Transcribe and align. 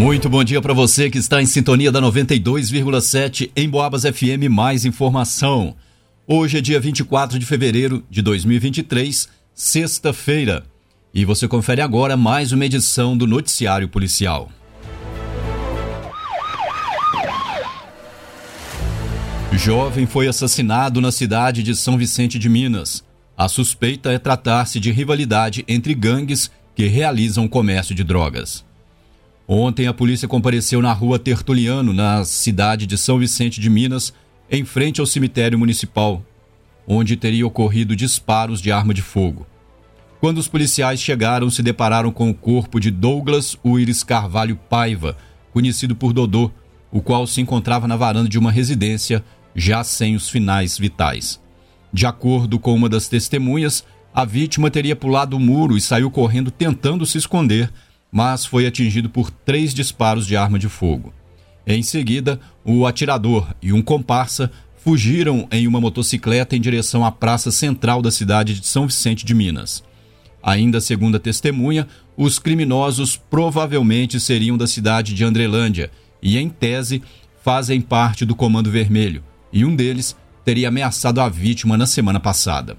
Muito 0.00 0.30
bom 0.30 0.42
dia 0.42 0.62
para 0.62 0.72
você 0.72 1.10
que 1.10 1.18
está 1.18 1.42
em 1.42 1.46
sintonia 1.46 1.92
da 1.92 2.00
92,7 2.00 3.50
em 3.54 3.68
Boabas 3.68 4.02
FM. 4.02 4.48
Mais 4.48 4.86
informação. 4.86 5.76
Hoje 6.26 6.56
é 6.56 6.60
dia 6.62 6.80
24 6.80 7.38
de 7.38 7.44
fevereiro 7.44 8.02
de 8.08 8.22
2023, 8.22 9.28
sexta-feira. 9.52 10.64
E 11.12 11.22
você 11.26 11.46
confere 11.46 11.82
agora 11.82 12.16
mais 12.16 12.50
uma 12.50 12.64
edição 12.64 13.14
do 13.14 13.26
Noticiário 13.26 13.90
Policial. 13.90 14.48
Jovem 19.52 20.06
foi 20.06 20.28
assassinado 20.28 21.02
na 21.02 21.12
cidade 21.12 21.62
de 21.62 21.76
São 21.76 21.98
Vicente 21.98 22.38
de 22.38 22.48
Minas. 22.48 23.04
A 23.36 23.48
suspeita 23.48 24.10
é 24.10 24.18
tratar-se 24.18 24.80
de 24.80 24.90
rivalidade 24.90 25.62
entre 25.68 25.92
gangues 25.92 26.50
que 26.74 26.86
realizam 26.86 27.46
comércio 27.46 27.94
de 27.94 28.02
drogas. 28.02 28.69
Ontem 29.52 29.88
a 29.88 29.92
polícia 29.92 30.28
compareceu 30.28 30.80
na 30.80 30.92
rua 30.92 31.18
Tertuliano, 31.18 31.92
na 31.92 32.24
cidade 32.24 32.86
de 32.86 32.96
São 32.96 33.18
Vicente 33.18 33.60
de 33.60 33.68
Minas, 33.68 34.14
em 34.48 34.64
frente 34.64 35.00
ao 35.00 35.06
cemitério 35.08 35.58
municipal, 35.58 36.24
onde 36.86 37.16
teria 37.16 37.44
ocorrido 37.44 37.96
disparos 37.96 38.62
de 38.62 38.70
arma 38.70 38.94
de 38.94 39.02
fogo. 39.02 39.44
Quando 40.20 40.38
os 40.38 40.46
policiais 40.46 41.00
chegaram, 41.00 41.50
se 41.50 41.64
depararam 41.64 42.12
com 42.12 42.30
o 42.30 42.34
corpo 42.34 42.78
de 42.78 42.92
Douglas 42.92 43.56
Uires 43.64 44.04
Carvalho 44.04 44.54
Paiva, 44.54 45.16
conhecido 45.52 45.96
por 45.96 46.12
Dodô, 46.12 46.52
o 46.92 47.02
qual 47.02 47.26
se 47.26 47.40
encontrava 47.40 47.88
na 47.88 47.96
varanda 47.96 48.28
de 48.28 48.38
uma 48.38 48.52
residência, 48.52 49.24
já 49.52 49.82
sem 49.82 50.14
os 50.14 50.28
finais 50.28 50.78
vitais. 50.78 51.40
De 51.92 52.06
acordo 52.06 52.56
com 52.56 52.72
uma 52.72 52.88
das 52.88 53.08
testemunhas, 53.08 53.84
a 54.14 54.24
vítima 54.24 54.70
teria 54.70 54.94
pulado 54.94 55.36
o 55.36 55.40
muro 55.40 55.76
e 55.76 55.80
saiu 55.80 56.08
correndo 56.08 56.52
tentando 56.52 57.04
se 57.04 57.18
esconder, 57.18 57.68
mas 58.10 58.44
foi 58.44 58.66
atingido 58.66 59.08
por 59.08 59.30
três 59.30 59.72
disparos 59.72 60.26
de 60.26 60.36
arma 60.36 60.58
de 60.58 60.68
fogo. 60.68 61.12
Em 61.66 61.82
seguida, 61.82 62.40
o 62.64 62.86
atirador 62.86 63.54
e 63.62 63.72
um 63.72 63.82
comparsa 63.82 64.50
fugiram 64.76 65.46
em 65.52 65.66
uma 65.66 65.80
motocicleta 65.80 66.56
em 66.56 66.60
direção 66.60 67.04
à 67.04 67.12
praça 67.12 67.50
central 67.50 68.00
da 68.00 68.10
cidade 68.10 68.58
de 68.58 68.66
São 68.66 68.86
Vicente 68.86 69.24
de 69.24 69.34
Minas. 69.34 69.84
Ainda 70.42 70.80
segundo 70.80 71.16
a 71.16 71.20
testemunha, 71.20 71.86
os 72.16 72.38
criminosos 72.38 73.16
provavelmente 73.16 74.18
seriam 74.18 74.56
da 74.56 74.66
cidade 74.66 75.14
de 75.14 75.22
Andrelândia 75.22 75.90
e, 76.22 76.38
em 76.38 76.48
tese, 76.48 77.02
fazem 77.42 77.80
parte 77.80 78.24
do 78.24 78.34
Comando 78.34 78.70
Vermelho, 78.70 79.22
e 79.52 79.64
um 79.64 79.76
deles 79.76 80.16
teria 80.44 80.68
ameaçado 80.68 81.20
a 81.20 81.28
vítima 81.28 81.76
na 81.76 81.86
semana 81.86 82.18
passada. 82.18 82.76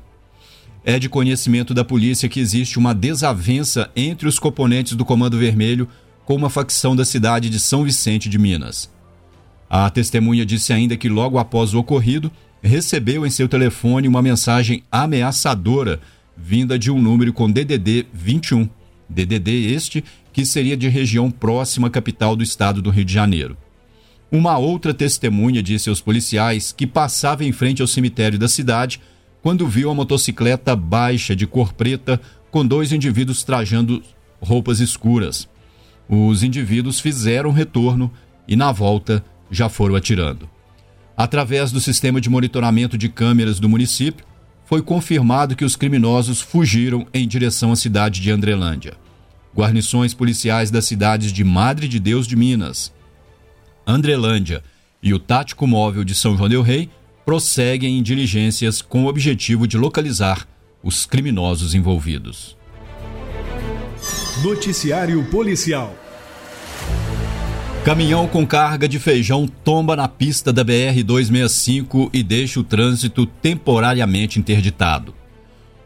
É 0.84 0.98
de 0.98 1.08
conhecimento 1.08 1.74
da 1.74 1.86
polícia 1.86 2.28
que 2.28 2.40
existe 2.40 2.80
uma 2.80 2.94
desavença 2.94 3.90
entre 3.96 4.28
os 4.28 4.40
componentes 4.40 4.96
do 4.96 5.06
Comando 5.06 5.38
Vermelho 5.38 5.88
com 6.26 6.36
uma 6.36 6.50
facção 6.50 6.96
da 6.96 7.06
cidade 7.06 7.50
de 7.50 7.60
São 7.60 7.84
Vicente 7.84 8.28
de 8.28 8.40
Minas. 8.40 8.90
A 9.70 9.90
testemunha 9.90 10.46
disse 10.46 10.74
ainda 10.74 10.98
que 10.98 11.08
logo 11.08 11.38
após 11.38 11.74
o 11.74 11.80
ocorrido, 11.80 12.32
recebeu 12.62 13.26
em 13.26 13.30
seu 13.30 13.48
telefone 13.48 14.08
uma 14.08 14.22
mensagem 14.22 14.84
ameaçadora 14.92 16.00
vinda 16.36 16.78
de 16.78 16.90
um 16.90 17.02
número 17.02 17.32
com 17.32 17.50
DDD 17.50 18.08
21. 18.12 18.68
DDD 19.08 19.74
este 19.74 20.04
que 20.34 20.46
seria 20.46 20.78
de 20.78 20.88
região 20.88 21.30
próxima 21.30 21.88
à 21.88 21.92
capital 21.92 22.36
do 22.36 22.44
estado 22.44 22.82
do 22.82 22.90
Rio 22.90 23.06
de 23.06 23.14
Janeiro. 23.14 23.58
Uma 24.32 24.58
outra 24.58 24.94
testemunha 24.94 25.62
disse 25.62 25.90
aos 25.90 26.02
policiais 26.02 26.72
que 26.72 26.88
passava 26.88 27.44
em 27.44 27.52
frente 27.52 27.82
ao 27.82 27.88
cemitério 27.88 28.40
da 28.40 28.48
cidade 28.48 29.02
quando 29.42 29.68
viu 29.68 29.90
a 29.90 29.96
motocicleta 29.96 30.76
baixa 30.76 31.36
de 31.36 31.48
cor 31.48 31.74
preta 31.74 32.22
com 32.50 32.66
dois 32.66 32.92
indivíduos 32.92 33.44
trajando 33.44 34.04
roupas 34.40 34.80
escuras. 34.80 35.48
Os 36.08 36.44
indivíduos 36.44 37.00
fizeram 37.00 37.52
retorno 37.52 38.12
e, 38.48 38.56
na 38.56 38.72
volta, 38.72 39.24
já 39.50 39.70
foram 39.70 39.96
atirando. 39.96 40.50
Através 41.16 41.72
do 41.72 41.80
sistema 41.80 42.20
de 42.20 42.30
monitoramento 42.30 42.98
de 42.98 43.08
câmeras 43.08 43.60
do 43.60 43.70
município, 43.70 44.26
foi 44.66 44.82
confirmado 44.82 45.56
que 45.56 45.66
os 45.66 45.76
criminosos 45.76 46.42
fugiram 46.42 47.06
em 47.14 47.28
direção 47.28 47.72
à 47.72 47.76
cidade 47.76 48.22
de 48.22 48.32
Andrelândia. 48.32 48.94
Guarnições 49.56 50.14
policiais 50.14 50.72
das 50.72 50.86
cidades 50.86 51.34
de 51.34 51.44
Madre 51.44 51.88
de 51.88 52.00
Deus 52.00 52.26
de 52.26 52.38
Minas, 52.38 52.94
Andrelândia 53.86 54.64
e 55.04 55.14
o 55.14 55.20
Tático 55.20 55.68
Móvel 55.68 56.04
de 56.04 56.16
São 56.16 56.38
João 56.38 56.48
del 56.48 56.62
Rei 56.62 56.90
prosseguem 57.26 57.98
em 57.98 58.04
diligências 58.04 58.82
com 58.82 59.06
o 59.06 59.08
objetivo 59.08 59.68
de 59.68 59.78
localizar 59.78 60.48
os 60.84 61.06
criminosos 61.06 61.76
envolvidos. 61.76 62.58
Noticiário 64.44 65.24
Policial 65.26 65.96
Caminhão 67.84 68.28
com 68.28 68.46
carga 68.46 68.88
de 68.88 69.00
feijão 69.00 69.48
tomba 69.48 69.96
na 69.96 70.08
pista 70.08 70.54
da 70.54 70.64
BR-265 70.64 72.12
e 72.14 72.22
deixa 72.22 72.60
o 72.60 72.64
trânsito 72.64 73.26
temporariamente 73.26 74.40
interditado. 74.40 75.16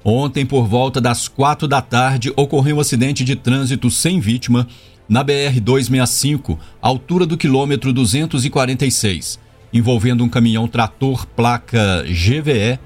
Ontem, 0.03 0.45
por 0.45 0.67
volta 0.67 0.99
das 0.99 1.29
quatro 1.29 1.67
da 1.67 1.81
tarde, 1.81 2.33
ocorreu 2.35 2.77
um 2.77 2.79
acidente 2.81 3.23
de 3.23 3.35
trânsito 3.35 3.89
sem 3.89 4.19
vítima 4.19 4.67
na 5.07 5.23
BR-265, 5.23 6.57
altura 6.81 7.25
do 7.25 7.37
quilômetro 7.37 7.93
246, 7.93 9.39
envolvendo 9.75 10.23
um 10.23 10.29
caminhão 10.29 10.69
trator 10.69 11.27
placa 11.27 12.05
GVE 12.07 12.79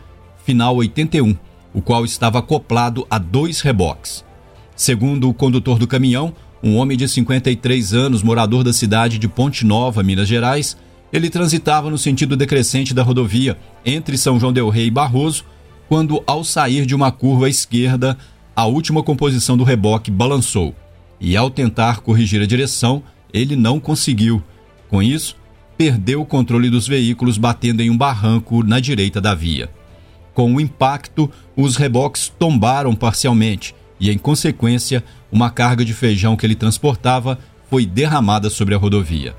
final 0.44 0.76
81, 0.76 1.38
o 1.72 1.84
qual 1.84 2.04
estava 2.04 2.40
acoplado 2.40 3.06
a 3.12 3.20
dois 3.20 3.62
reboques. 3.62 4.26
Segundo 4.76 5.30
o 5.30 5.34
condutor 5.34 5.78
do 5.78 5.86
caminhão, 5.86 6.34
um 6.64 6.78
homem 6.78 6.98
de 6.98 7.08
53 7.08 7.94
anos, 7.94 8.24
morador 8.24 8.64
da 8.64 8.74
cidade 8.74 9.20
de 9.20 9.28
Ponte 9.28 9.68
Nova, 9.68 10.02
Minas 10.02 10.28
Gerais, 10.28 10.76
ele 11.14 11.30
transitava 11.30 11.92
no 11.92 11.98
sentido 11.98 12.36
decrescente 12.36 12.92
da 12.92 13.04
rodovia 13.04 13.56
entre 13.86 14.18
São 14.18 14.40
João 14.40 14.52
del 14.52 14.70
Rei 14.70 14.88
e 14.88 14.92
Barroso, 14.92 15.46
quando, 15.88 16.24
ao 16.26 16.44
sair 16.44 16.88
de 16.88 16.96
uma 16.96 17.12
curva 17.12 17.46
à 17.46 17.50
esquerda, 17.50 18.18
a 18.56 18.66
última 18.66 19.04
composição 19.04 19.56
do 19.56 19.64
reboque 19.64 20.10
balançou 20.10 20.74
e, 21.22 21.38
ao 21.38 21.52
tentar 21.52 22.00
corrigir 22.00 22.42
a 22.42 22.48
direção, 22.48 23.04
ele 23.32 23.56
não 23.56 23.80
conseguiu. 23.80 24.42
Com 24.90 25.04
isso, 25.04 25.36
perdeu 25.80 26.20
o 26.20 26.26
controle 26.26 26.70
dos 26.70 26.86
veículos 26.86 27.38
batendo 27.38 27.82
em 27.82 27.90
um 27.90 27.98
barranco 27.98 28.62
na 28.64 28.82
direita 28.82 29.22
da 29.22 29.34
via. 29.34 29.70
Com 30.34 30.54
o 30.54 30.60
impacto, 30.60 31.32
os 31.56 31.78
reboques 31.78 32.28
tombaram 32.38 32.94
parcialmente 32.94 33.74
e, 33.98 34.12
em 34.12 34.18
consequência, 34.18 35.02
uma 35.32 35.50
carga 35.50 35.86
de 35.86 35.94
feijão 35.94 36.36
que 36.36 36.46
ele 36.46 36.54
transportava 36.54 37.40
foi 37.70 37.86
derramada 37.86 38.50
sobre 38.50 38.76
a 38.76 38.78
rodovia. 38.78 39.34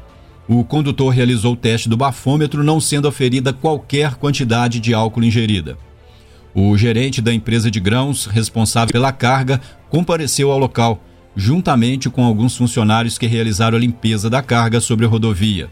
O 0.49 0.65
condutor 0.65 1.13
realizou 1.13 1.53
o 1.53 1.57
teste 1.57 1.91
do 1.91 1.97
bafômetro, 1.97 2.65
não 2.65 2.81
sendo 2.81 3.07
aferida 3.07 3.53
qualquer 3.53 4.15
quantidade 4.15 4.81
de 4.81 4.95
álcool 4.95 5.25
ingerida. 5.25 5.77
O 6.55 6.75
gerente 6.75 7.21
da 7.21 7.35
empresa 7.35 7.71
de 7.71 7.81
grãos, 7.81 8.25
responsável 8.25 8.91
pela 8.91 9.13
carga, 9.13 9.61
compareceu 9.91 10.51
ao 10.51 10.59
local, 10.59 11.05
juntamente 11.37 12.09
com 12.09 12.25
alguns 12.25 12.57
funcionários 12.57 13.19
que 13.19 13.27
realizaram 13.27 13.77
a 13.77 13.81
limpeza 13.81 14.31
da 14.31 14.41
carga 14.41 14.81
sobre 14.81 15.05
a 15.05 15.09
rodovia. 15.09 15.69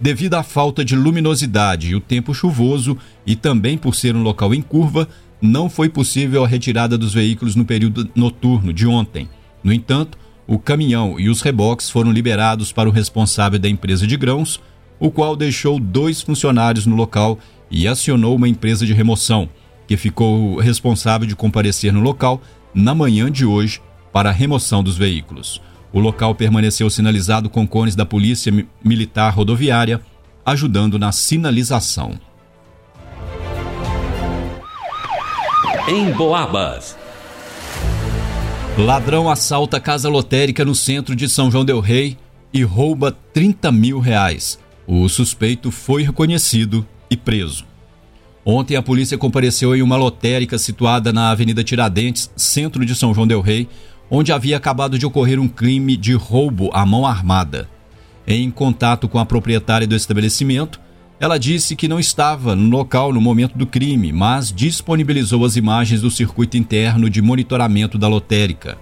Devido 0.00 0.34
à 0.34 0.42
falta 0.42 0.82
de 0.82 0.96
luminosidade 0.96 1.90
e 1.90 1.94
o 1.94 2.00
tempo 2.00 2.32
chuvoso, 2.32 2.96
e 3.26 3.36
também 3.36 3.76
por 3.76 3.94
ser 3.94 4.16
um 4.16 4.22
local 4.22 4.54
em 4.54 4.62
curva, 4.62 5.06
não 5.42 5.68
foi 5.68 5.90
possível 5.90 6.42
a 6.42 6.48
retirada 6.48 6.96
dos 6.96 7.12
veículos 7.12 7.54
no 7.54 7.66
período 7.66 8.08
noturno 8.14 8.72
de 8.72 8.86
ontem. 8.86 9.28
No 9.62 9.72
entanto, 9.72 10.18
o 10.46 10.58
caminhão 10.58 11.20
e 11.20 11.28
os 11.28 11.42
reboques 11.42 11.90
foram 11.90 12.10
liberados 12.10 12.72
para 12.72 12.88
o 12.88 12.92
responsável 12.92 13.58
da 13.58 13.68
empresa 13.68 14.06
de 14.06 14.16
grãos, 14.16 14.60
o 14.98 15.10
qual 15.10 15.36
deixou 15.36 15.78
dois 15.78 16.22
funcionários 16.22 16.86
no 16.86 16.96
local 16.96 17.38
e 17.70 17.86
acionou 17.86 18.34
uma 18.36 18.48
empresa 18.48 18.86
de 18.86 18.94
remoção, 18.94 19.48
que 19.86 19.96
ficou 19.96 20.56
responsável 20.56 21.26
de 21.26 21.36
comparecer 21.36 21.92
no 21.92 22.00
local 22.00 22.40
na 22.74 22.94
manhã 22.94 23.30
de 23.30 23.44
hoje 23.44 23.82
para 24.12 24.30
a 24.30 24.32
remoção 24.32 24.82
dos 24.82 24.96
veículos. 24.96 25.60
O 25.92 25.98
local 25.98 26.34
permaneceu 26.34 26.88
sinalizado 26.88 27.50
com 27.50 27.66
cones 27.66 27.96
da 27.96 28.06
Polícia 28.06 28.52
Militar 28.84 29.34
Rodoviária, 29.34 30.00
ajudando 30.44 30.98
na 30.98 31.10
sinalização. 31.10 32.18
Em 35.88 36.12
Boabas. 36.12 36.96
Ladrão 38.78 39.28
assalta 39.28 39.80
casa 39.80 40.08
lotérica 40.08 40.64
no 40.64 40.74
centro 40.74 41.16
de 41.16 41.28
São 41.28 41.50
João 41.50 41.64
del 41.64 41.80
Rei 41.80 42.16
e 42.52 42.62
rouba 42.62 43.16
30 43.32 43.72
mil 43.72 43.98
reais. 43.98 44.58
O 44.86 45.08
suspeito 45.08 45.70
foi 45.70 46.02
reconhecido 46.02 46.86
e 47.10 47.16
preso. 47.16 47.64
Ontem 48.44 48.76
a 48.76 48.82
polícia 48.82 49.18
compareceu 49.18 49.74
em 49.76 49.82
uma 49.82 49.96
lotérica 49.96 50.56
situada 50.56 51.12
na 51.12 51.30
Avenida 51.30 51.62
Tiradentes, 51.62 52.30
centro 52.36 52.86
de 52.86 52.94
São 52.94 53.12
João 53.12 53.26
del 53.26 53.40
Rei, 53.40 53.68
onde 54.10 54.32
havia 54.32 54.56
acabado 54.56 54.98
de 54.98 55.06
ocorrer 55.06 55.38
um 55.38 55.48
crime 55.48 55.96
de 55.96 56.14
roubo 56.14 56.70
à 56.72 56.84
mão 56.84 57.06
armada. 57.06 57.68
Em 58.26 58.50
contato 58.50 59.08
com 59.08 59.18
a 59.18 59.24
proprietária 59.24 59.86
do 59.86 59.94
estabelecimento, 59.94 60.80
ela 61.20 61.38
disse 61.38 61.76
que 61.76 61.86
não 61.86 62.00
estava 62.00 62.56
no 62.56 62.70
local 62.70 63.12
no 63.12 63.20
momento 63.20 63.56
do 63.56 63.66
crime, 63.66 64.12
mas 64.12 64.50
disponibilizou 64.50 65.44
as 65.44 65.54
imagens 65.54 66.00
do 66.00 66.10
circuito 66.10 66.56
interno 66.56 67.10
de 67.10 67.20
monitoramento 67.20 67.98
da 67.98 68.08
lotérica. 68.08 68.78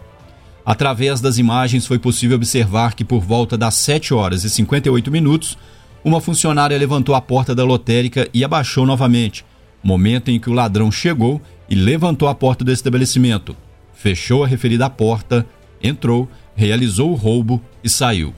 Através 0.65 1.21
das 1.21 1.39
imagens 1.39 1.87
foi 1.87 1.99
possível 1.99 2.37
observar 2.37 2.95
que 2.95 3.05
por 3.05 3.21
volta 3.21 3.57
das 3.57 3.75
7 3.75 4.15
horas 4.15 4.45
e 4.45 4.51
58 4.51 5.11
minutos, 5.11 5.59
uma 6.05 6.21
funcionária 6.21 6.79
levantou 6.79 7.15
a 7.15 7.21
porta 7.21 7.55
da 7.55 7.65
lotérica 7.65 8.29
e 8.33 8.45
abaixou 8.45 8.87
novamente, 8.87 9.45
momento 9.83 10.31
em 10.31 10.39
que 10.39 10.49
o 10.49 10.53
ladrão 10.53 10.93
chegou 10.93 11.41
e 11.69 11.75
levantou 11.75 12.29
a 12.29 12.35
porta 12.35 12.65
do 12.65 12.71
estabelecimento, 12.71 13.57
fechou 13.99 14.45
a 14.45 14.47
referida 14.47 14.89
porta, 14.89 15.45
entrou, 15.83 16.29
realizou 16.55 17.11
o 17.11 17.15
roubo 17.15 17.61
e 17.83 17.91
saiu. 17.91 18.33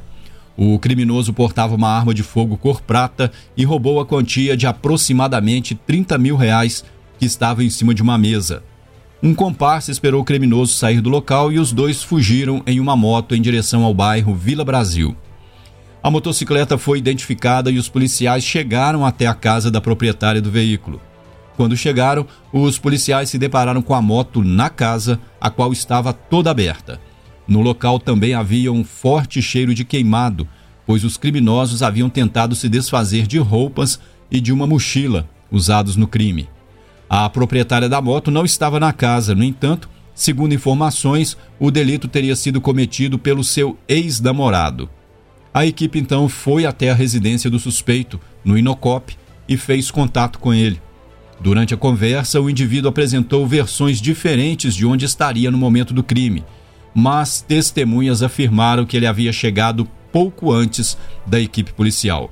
O 0.57 0.79
criminoso 0.79 1.35
portava 1.35 1.75
uma 1.75 1.89
arma 1.89 2.15
de 2.15 2.23
fogo 2.23 2.57
cor 2.57 2.81
prata 2.81 3.31
e 3.55 3.63
roubou 3.63 4.01
a 4.01 4.07
quantia 4.07 4.57
de 4.57 4.67
aproximadamente 4.67 5.75
30 5.75 6.17
mil 6.17 6.35
reais 6.35 6.83
que 7.19 7.27
estava 7.27 7.63
em 7.63 7.69
cima 7.69 7.95
de 7.95 8.03
uma 8.03 8.17
mesa. 8.17 8.63
Um 9.23 9.35
comparsa 9.35 9.91
esperou 9.93 10.23
o 10.23 10.25
criminoso 10.25 10.73
sair 10.73 11.03
do 11.03 11.11
local 11.11 11.53
e 11.53 11.59
os 11.59 11.73
dois 11.73 12.03
fugiram 12.03 12.63
em 12.67 12.81
uma 12.81 12.97
moto 12.97 13.35
em 13.35 13.43
direção 13.43 13.85
ao 13.85 13.93
bairro 13.93 14.35
Vila 14.35 14.65
Brasil. 14.65 15.15
A 16.03 16.11
motocicleta 16.11 16.79
foi 16.79 16.99
identificada 16.99 17.71
e 17.71 17.79
os 17.79 17.87
policiais 17.89 18.43
chegaram 18.43 19.05
até 19.05 19.27
a 19.27 19.35
casa 19.35 19.71
da 19.71 19.81
proprietária 19.81 20.41
do 20.41 20.51
veículo. 20.51 21.01
Quando 21.57 21.77
chegaram, 21.77 22.27
os 22.53 22.79
policiais 22.79 23.29
se 23.29 23.39
depararam 23.39 23.83
com 23.83 23.95
a 23.95 24.01
moto 24.01 24.43
na 24.43 24.71
casa, 24.71 25.21
a 25.41 25.51
qual 25.51 25.73
estava 25.73 26.13
toda 26.13 26.51
aberta. 26.51 27.01
No 27.47 27.61
local 27.61 27.99
também 27.99 28.35
havia 28.35 28.73
um 28.73 28.85
forte 28.85 29.43
cheiro 29.43 29.75
de 29.75 29.85
queimado, 29.85 30.47
pois 30.87 31.05
os 31.05 31.17
criminosos 31.17 31.83
haviam 31.83 32.09
tentado 32.09 32.55
se 32.55 32.69
desfazer 32.69 33.27
de 33.27 33.39
roupas 33.39 34.01
e 34.31 34.41
de 34.41 34.53
uma 34.53 34.67
mochila 34.67 35.29
usados 35.51 35.97
no 35.97 36.07
crime. 36.07 36.49
A 37.09 37.29
proprietária 37.29 37.89
da 37.89 38.01
moto 38.01 38.31
não 38.31 38.45
estava 38.45 38.79
na 38.79 38.93
casa, 38.93 39.35
no 39.35 39.43
entanto, 39.43 39.89
segundo 40.15 40.55
informações, 40.55 41.37
o 41.59 41.71
delito 41.71 42.07
teria 42.07 42.37
sido 42.37 42.61
cometido 42.61 43.19
pelo 43.19 43.43
seu 43.43 43.77
ex-namorado. 43.89 44.89
A 45.53 45.67
equipe 45.67 45.99
então 45.99 46.29
foi 46.29 46.65
até 46.65 46.91
a 46.91 46.95
residência 46.95 47.51
do 47.51 47.59
suspeito, 47.59 48.21
no 48.45 48.57
Inocop, 48.57 49.17
e 49.49 49.57
fez 49.57 49.91
contato 49.91 50.39
com 50.39 50.55
ele. 50.55 50.81
Durante 51.41 51.73
a 51.73 51.77
conversa, 51.77 52.41
o 52.41 52.51
indivíduo 52.51 52.91
apresentou 52.91 53.47
versões 53.47 54.01
diferentes 54.01 54.75
de 54.75 54.85
onde 54.85 55.07
estaria 55.07 55.51
no 55.51 55.57
momento 55.57 55.95
do 55.95 56.03
crime, 56.03 56.45
mas 56.95 57.41
testemunhas 57.41 58.23
afirmaram 58.23 58.85
que 58.85 58.97
ele 58.97 59.07
havia 59.07 59.33
chegado 59.33 59.89
pouco 60.13 60.53
antes 60.53 60.99
da 61.27 61.41
equipe 61.41 61.73
policial. 61.73 62.31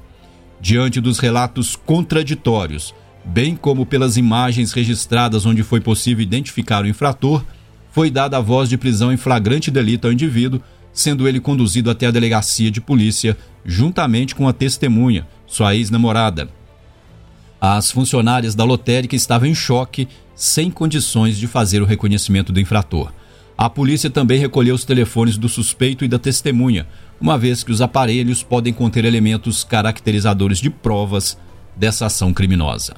Diante 0.60 1.00
dos 1.00 1.18
relatos 1.18 1.74
contraditórios, 1.74 2.94
bem 3.24 3.56
como 3.56 3.86
pelas 3.86 4.16
imagens 4.18 4.72
registradas 4.72 5.46
onde 5.46 5.62
foi 5.62 5.80
possível 5.80 6.22
identificar 6.22 6.84
o 6.84 6.88
infrator, 6.88 7.42
foi 7.90 8.10
dada 8.10 8.36
a 8.36 8.40
voz 8.40 8.68
de 8.68 8.76
prisão 8.76 9.10
em 9.10 9.16
flagrante 9.16 9.70
delito 9.70 10.06
ao 10.06 10.12
indivíduo, 10.12 10.60
sendo 10.92 11.26
ele 11.26 11.40
conduzido 11.40 11.90
até 11.90 12.06
a 12.06 12.10
delegacia 12.10 12.70
de 12.70 12.80
polícia, 12.80 13.38
juntamente 13.64 14.34
com 14.34 14.46
a 14.46 14.52
testemunha, 14.52 15.26
sua 15.46 15.74
ex-namorada. 15.74 16.57
As 17.60 17.90
funcionárias 17.90 18.54
da 18.54 18.64
lotérica 18.64 19.16
estavam 19.16 19.48
em 19.48 19.54
choque, 19.54 20.06
sem 20.34 20.70
condições 20.70 21.36
de 21.36 21.46
fazer 21.46 21.82
o 21.82 21.84
reconhecimento 21.84 22.52
do 22.52 22.60
infrator. 22.60 23.12
A 23.56 23.68
polícia 23.68 24.08
também 24.08 24.38
recolheu 24.38 24.76
os 24.76 24.84
telefones 24.84 25.36
do 25.36 25.48
suspeito 25.48 26.04
e 26.04 26.08
da 26.08 26.18
testemunha, 26.18 26.86
uma 27.20 27.36
vez 27.36 27.64
que 27.64 27.72
os 27.72 27.80
aparelhos 27.80 28.40
podem 28.44 28.72
conter 28.72 29.04
elementos 29.04 29.64
caracterizadores 29.64 30.58
de 30.58 30.70
provas 30.70 31.36
dessa 31.74 32.06
ação 32.06 32.32
criminosa. 32.32 32.94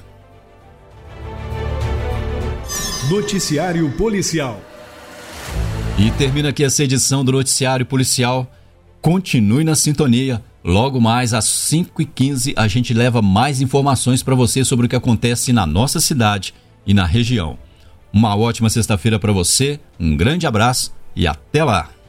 Noticiário 3.09 3.89
Policial. 3.97 4.61
E 5.97 6.11
termina 6.11 6.49
aqui 6.49 6.63
essa 6.63 6.83
edição 6.83 7.25
do 7.25 7.31
Noticiário 7.31 7.85
Policial. 7.85 8.49
Continue 9.01 9.63
na 9.63 9.73
sintonia. 9.73 10.43
Logo 10.63 11.01
mais 11.01 11.33
às 11.33 11.45
5h15 11.45 12.53
a 12.55 12.67
gente 12.67 12.93
leva 12.93 13.21
mais 13.21 13.61
informações 13.61 14.21
para 14.21 14.35
você 14.35 14.63
sobre 14.63 14.85
o 14.85 14.89
que 14.89 14.95
acontece 14.95 15.51
na 15.51 15.65
nossa 15.65 15.99
cidade 15.99 16.53
e 16.85 16.93
na 16.93 17.05
região. 17.05 17.57
Uma 18.13 18.35
ótima 18.35 18.69
sexta-feira 18.69 19.17
para 19.17 19.31
você, 19.31 19.79
um 19.99 20.15
grande 20.15 20.45
abraço 20.45 20.93
e 21.15 21.25
até 21.25 21.63
lá! 21.63 22.00